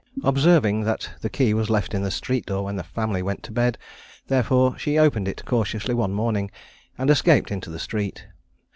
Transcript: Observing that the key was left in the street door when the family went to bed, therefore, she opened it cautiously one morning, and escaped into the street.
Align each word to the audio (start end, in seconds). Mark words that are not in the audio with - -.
Observing 0.23 0.81
that 0.81 1.11
the 1.21 1.29
key 1.29 1.53
was 1.53 1.69
left 1.69 1.93
in 1.93 2.01
the 2.01 2.09
street 2.09 2.43
door 2.47 2.63
when 2.65 2.75
the 2.75 2.81
family 2.81 3.21
went 3.21 3.43
to 3.43 3.51
bed, 3.51 3.77
therefore, 4.29 4.75
she 4.75 4.97
opened 4.97 5.27
it 5.27 5.45
cautiously 5.45 5.93
one 5.93 6.11
morning, 6.11 6.49
and 6.97 7.11
escaped 7.11 7.51
into 7.51 7.69
the 7.69 7.77
street. 7.77 8.25